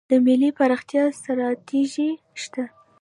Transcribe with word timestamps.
د 0.09 0.11
ملي 0.25 0.49
پراختیا 0.57 1.03
ستراتیژي 1.19 2.09
شته؟ 2.41 2.63